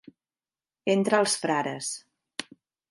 [0.95, 1.95] Entra els frares.